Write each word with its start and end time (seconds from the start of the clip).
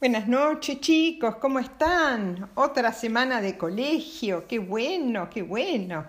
Buenas 0.00 0.28
noches 0.28 0.80
chicos, 0.80 1.36
¿cómo 1.36 1.58
están? 1.58 2.48
Otra 2.54 2.90
semana 2.90 3.42
de 3.42 3.58
colegio, 3.58 4.46
qué 4.48 4.58
bueno, 4.58 5.28
qué 5.28 5.42
bueno. 5.42 6.06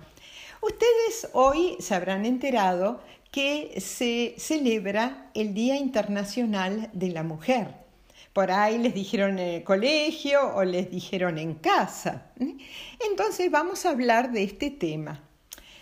Ustedes 0.61 1.27
hoy 1.33 1.75
se 1.77 1.93
habrán 1.93 2.25
enterado 2.25 3.01
que 3.31 3.81
se 3.81 4.35
celebra 4.37 5.29
el 5.33 5.53
Día 5.53 5.75
Internacional 5.75 6.89
de 6.93 7.09
la 7.09 7.23
Mujer. 7.23 7.67
Por 8.31 8.49
ahí 8.49 8.77
les 8.77 8.93
dijeron 8.93 9.31
en 9.31 9.55
el 9.55 9.63
colegio 9.65 10.55
o 10.55 10.63
les 10.63 10.89
dijeron 10.89 11.37
en 11.37 11.55
casa. 11.55 12.31
Entonces 13.09 13.51
vamos 13.51 13.85
a 13.85 13.89
hablar 13.89 14.31
de 14.31 14.43
este 14.43 14.71
tema. 14.71 15.21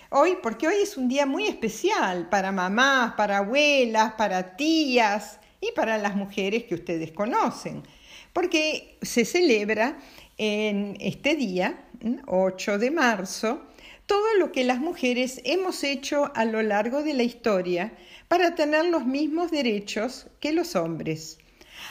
Hoy, 0.10 0.39
porque 0.41 0.68
hoy 0.68 0.78
es 0.82 0.98
un 0.98 1.10
día 1.10 1.28
muy 1.28 1.46
especial 1.46 2.28
para 2.28 2.51
mamás, 2.51 3.14
para 3.14 3.37
abuelas, 3.37 4.14
para 4.14 4.55
tías 4.55 5.39
y 5.61 5.71
para 5.73 6.00
las 6.00 6.15
mujeres 6.15 6.64
que 6.64 6.73
ustedes 6.73 7.11
conocen 7.11 7.83
porque 8.33 8.97
se 9.01 9.25
celebra 9.25 10.00
en 10.38 10.97
este 11.00 11.36
día, 11.36 11.86
8 12.28 12.78
de 12.78 12.92
marzo, 12.92 13.61
todo 14.05 14.33
lo 14.39 14.52
que 14.52 14.64
las 14.64 14.79
mujeres 14.79 15.42
hemos 15.43 15.83
hecho 15.83 16.32
a 16.33 16.46
lo 16.46 16.64
largo 16.64 17.04
de 17.04 17.14
la 17.14 17.24
historia 17.24 17.93
para 18.28 18.55
tener 18.55 18.86
los 18.86 19.05
mismos 19.05 19.52
derechos 19.52 20.28
que 20.39 20.52
los 20.52 20.75
hombres. 20.75 21.38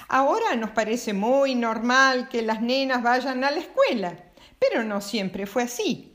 Ahora 0.09 0.56
nos 0.56 0.70
parece 0.70 1.12
muy 1.12 1.55
normal 1.55 2.28
que 2.28 2.42
las 2.42 2.61
nenas 2.61 3.02
vayan 3.02 3.45
a 3.45 3.50
la 3.50 3.61
escuela, 3.61 4.16
pero 4.59 4.83
no 4.83 5.00
siempre 5.00 5.47
fue 5.47 5.64
así. 5.64 6.12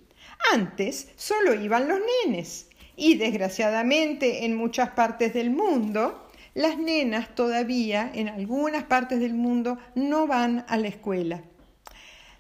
Antes 0.51 1.09
solo 1.15 1.53
iban 1.53 1.87
los 1.87 1.99
nenes 2.25 2.67
y 2.95 3.15
desgraciadamente 3.15 4.45
en 4.45 4.55
muchas 4.55 4.89
partes 4.89 5.33
del 5.33 5.51
mundo 5.51 6.29
las 6.53 6.77
nenas 6.77 7.33
todavía 7.35 8.11
en 8.13 8.29
algunas 8.29 8.83
partes 8.83 9.19
del 9.19 9.33
mundo 9.33 9.77
no 9.95 10.27
van 10.27 10.65
a 10.67 10.77
la 10.77 10.87
escuela. 10.87 11.43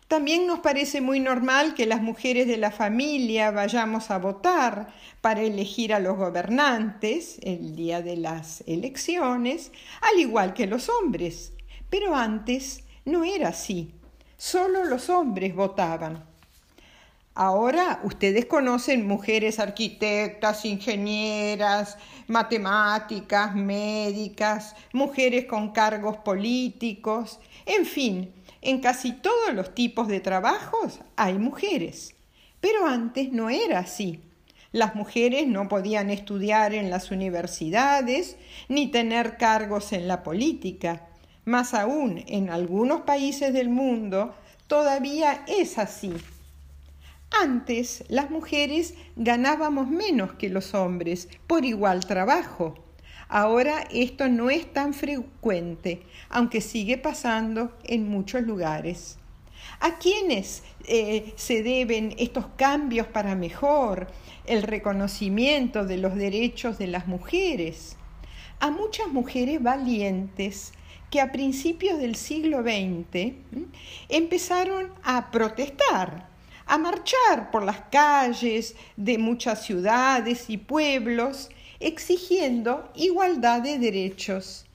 También 0.07 0.45
nos 0.45 0.59
parece 0.59 1.01
muy 1.01 1.19
normal 1.19 1.73
que 1.73 1.87
las 1.87 2.01
mujeres 2.01 2.47
de 2.47 2.57
la 2.57 2.69
familia 2.69 3.49
vayamos 3.49 4.11
a 4.11 4.19
votar 4.19 4.93
para 5.21 5.41
elegir 5.41 5.93
a 5.93 5.99
los 5.99 6.17
gobernantes 6.17 7.39
el 7.41 7.75
día 7.75 8.03
de 8.03 8.17
las 8.17 8.63
elecciones, 8.67 9.71
al 10.01 10.19
igual 10.19 10.53
que 10.53 10.67
los 10.67 10.89
hombres. 10.89 11.53
Pero 11.89 12.15
antes 12.15 12.83
no 13.05 13.23
era 13.23 13.47
así. 13.49 13.95
Solo 14.37 14.85
los 14.85 15.09
hombres 15.09 15.55
votaban. 15.55 16.32
Ahora 17.35 17.99
ustedes 18.03 18.45
conocen 18.45 19.07
mujeres 19.07 19.59
arquitectas, 19.59 20.65
ingenieras, 20.65 21.97
matemáticas, 22.27 23.55
médicas, 23.55 24.75
mujeres 24.91 25.45
con 25.45 25.71
cargos 25.71 26.17
políticos, 26.17 27.39
en 27.65 27.87
fin, 27.87 28.31
en 28.61 28.81
casi 28.81 29.13
todos 29.13 29.51
los 29.53 29.73
tipos 29.73 30.07
de 30.07 30.19
trabajos 30.19 30.99
hay 31.15 31.39
mujeres. 31.39 32.13
Pero 32.61 32.85
antes 32.85 33.31
no 33.31 33.49
era 33.49 33.79
así. 33.79 34.21
Las 34.71 34.93
mujeres 34.93 35.47
no 35.47 35.67
podían 35.67 36.11
estudiar 36.11 36.75
en 36.75 36.91
las 36.91 37.09
universidades 37.09 38.37
ni 38.69 38.91
tener 38.91 39.37
cargos 39.37 39.91
en 39.91 40.07
la 40.07 40.21
política. 40.21 41.07
Más 41.45 41.73
aún, 41.73 42.23
en 42.27 42.51
algunos 42.51 43.01
países 43.01 43.53
del 43.53 43.69
mundo 43.69 44.35
todavía 44.67 45.43
es 45.47 45.79
así. 45.79 46.13
Antes 47.41 48.03
las 48.09 48.29
mujeres 48.29 48.93
ganábamos 49.15 49.87
menos 49.87 50.33
que 50.33 50.49
los 50.49 50.75
hombres 50.75 51.27
por 51.47 51.65
igual 51.65 52.05
trabajo. 52.05 52.75
Ahora 53.27 53.87
esto 53.91 54.29
no 54.29 54.51
es 54.51 54.71
tan 54.71 54.93
frecuente, 54.93 56.03
aunque 56.29 56.61
sigue 56.61 56.99
pasando 56.99 57.75
en 57.85 58.07
muchos 58.07 58.43
lugares. 58.43 59.17
¿A 59.79 59.97
quiénes 59.97 60.61
eh, 60.87 61.33
se 61.35 61.63
deben 61.63 62.13
estos 62.19 62.45
cambios 62.55 63.07
para 63.07 63.33
mejor, 63.33 64.07
el 64.45 64.61
reconocimiento 64.61 65.85
de 65.85 65.97
los 65.97 66.15
derechos 66.15 66.77
de 66.77 66.87
las 66.87 67.07
mujeres? 67.07 67.97
A 68.59 68.69
muchas 68.69 69.07
mujeres 69.07 69.61
valientes 69.61 70.71
que 71.09 71.19
a 71.19 71.31
principios 71.31 71.97
del 71.97 72.15
siglo 72.15 72.61
XX 72.61 73.33
empezaron 74.09 74.93
a 75.03 75.31
protestar 75.31 76.32
a 76.65 76.77
marchar 76.77 77.51
por 77.51 77.63
las 77.63 77.81
calles 77.91 78.75
de 78.97 79.17
muchas 79.17 79.65
ciudades 79.65 80.49
y 80.49 80.57
pueblos 80.57 81.49
exigiendo 81.79 82.91
igualdad 82.95 83.61
de 83.61 83.77
derechos. 83.77 84.65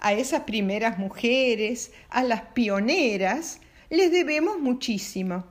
A 0.00 0.12
esas 0.12 0.42
primeras 0.42 0.98
mujeres, 0.98 1.92
a 2.10 2.22
las 2.22 2.42
pioneras, 2.42 3.60
les 3.88 4.10
debemos 4.10 4.58
muchísimo. 4.58 5.44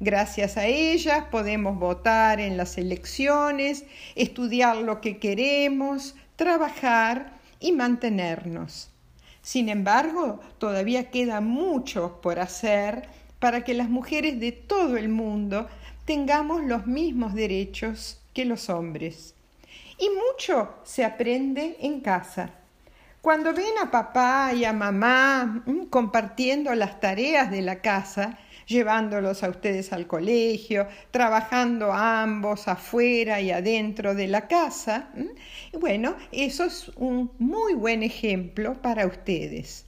Gracias 0.00 0.56
a 0.56 0.66
ellas 0.66 1.24
podemos 1.30 1.78
votar 1.78 2.40
en 2.40 2.56
las 2.56 2.76
elecciones, 2.76 3.84
estudiar 4.14 4.76
lo 4.76 5.00
que 5.00 5.18
queremos, 5.18 6.14
trabajar 6.36 7.38
y 7.60 7.72
mantenernos. 7.72 8.90
Sin 9.40 9.68
embargo, 9.68 10.40
todavía 10.58 11.10
queda 11.10 11.40
mucho 11.40 12.20
por 12.20 12.40
hacer 12.40 13.08
para 13.38 13.64
que 13.64 13.74
las 13.74 13.88
mujeres 13.88 14.40
de 14.40 14.52
todo 14.52 14.96
el 14.96 15.08
mundo 15.08 15.68
tengamos 16.04 16.62
los 16.62 16.86
mismos 16.86 17.34
derechos 17.34 18.20
que 18.32 18.44
los 18.44 18.68
hombres. 18.68 19.34
Y 19.98 20.08
mucho 20.10 20.74
se 20.84 21.04
aprende 21.04 21.76
en 21.80 22.00
casa. 22.00 22.50
Cuando 23.20 23.54
ven 23.54 23.78
a 23.82 23.90
papá 23.90 24.52
y 24.54 24.64
a 24.64 24.72
mamá 24.72 25.62
mm, 25.64 25.86
compartiendo 25.86 26.74
las 26.74 27.00
tareas 27.00 27.50
de 27.50 27.62
la 27.62 27.80
casa, 27.80 28.38
llevándolos 28.66 29.42
a 29.42 29.48
ustedes 29.48 29.92
al 29.92 30.06
colegio, 30.06 30.88
trabajando 31.10 31.92
ambos 31.92 32.68
afuera 32.68 33.40
y 33.40 33.50
adentro 33.50 34.14
de 34.14 34.28
la 34.28 34.46
casa, 34.46 35.08
mm, 35.14 35.78
bueno, 35.78 36.16
eso 36.32 36.64
es 36.64 36.90
un 36.96 37.30
muy 37.38 37.74
buen 37.74 38.02
ejemplo 38.02 38.74
para 38.82 39.06
ustedes 39.06 39.86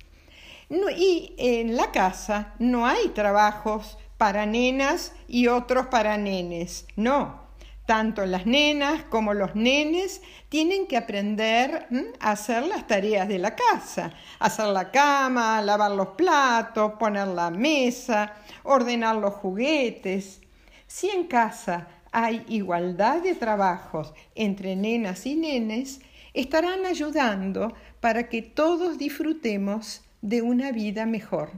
y 0.68 1.34
en 1.38 1.76
la 1.76 1.92
casa 1.92 2.54
no 2.58 2.86
hay 2.86 3.08
trabajos 3.08 3.98
para 4.18 4.46
nenas 4.46 5.12
y 5.28 5.46
otros 5.46 5.86
para 5.86 6.16
nenes, 6.16 6.86
no. 6.96 7.46
Tanto 7.86 8.26
las 8.26 8.46
nenas 8.46 9.04
como 9.04 9.32
los 9.32 9.54
nenes 9.54 10.20
tienen 10.48 10.88
que 10.88 10.96
aprender 10.96 11.86
a 12.18 12.32
hacer 12.32 12.66
las 12.66 12.88
tareas 12.88 13.28
de 13.28 13.38
la 13.38 13.54
casa, 13.54 14.12
hacer 14.40 14.66
la 14.66 14.90
cama, 14.90 15.62
lavar 15.62 15.92
los 15.92 16.08
platos, 16.08 16.94
poner 16.98 17.28
la 17.28 17.50
mesa, 17.50 18.34
ordenar 18.64 19.14
los 19.16 19.34
juguetes. 19.34 20.40
Si 20.88 21.08
en 21.10 21.28
casa 21.28 21.86
hay 22.10 22.44
igualdad 22.48 23.22
de 23.22 23.36
trabajos 23.36 24.12
entre 24.34 24.74
nenas 24.74 25.24
y 25.24 25.36
nenes, 25.36 26.00
estarán 26.34 26.86
ayudando 26.86 27.72
para 28.00 28.28
que 28.28 28.42
todos 28.42 28.98
disfrutemos 28.98 30.02
de 30.26 30.42
una 30.42 30.72
vida 30.72 31.06
mejor. 31.06 31.50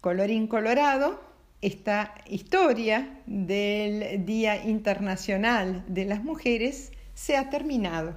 Colorín 0.00 0.46
colorado, 0.46 1.20
esta 1.60 2.14
historia 2.26 3.20
del 3.26 4.24
Día 4.24 4.64
Internacional 4.64 5.84
de 5.86 6.06
las 6.06 6.24
Mujeres 6.24 6.92
se 7.12 7.36
ha 7.36 7.50
terminado. 7.50 8.16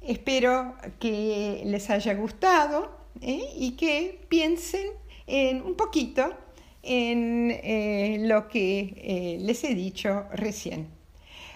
Espero 0.00 0.74
que 1.00 1.62
les 1.66 1.90
haya 1.90 2.14
gustado 2.14 2.96
¿eh? 3.20 3.42
y 3.56 3.72
que 3.72 4.24
piensen 4.26 4.86
en 5.26 5.60
un 5.60 5.74
poquito 5.74 6.34
en 6.82 7.50
eh, 7.50 8.16
lo 8.22 8.48
que 8.48 8.94
eh, 8.96 9.36
les 9.38 9.62
he 9.64 9.74
dicho 9.74 10.24
recién. 10.32 10.88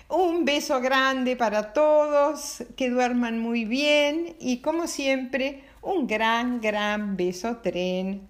Un 0.09 0.45
beso 0.45 0.81
grande 0.81 1.35
para 1.35 1.73
todos, 1.73 2.63
que 2.77 2.91
duerman 2.91 3.41
muy 3.41 3.65
bien 3.65 4.37
y 4.39 4.59
como 4.59 4.87
siempre 4.87 5.65
un 5.83 6.07
gran, 6.07 6.61
gran 6.61 7.17
beso 7.17 7.57
tren 7.57 8.29